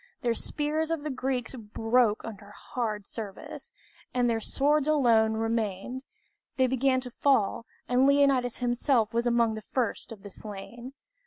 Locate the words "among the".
9.27-9.61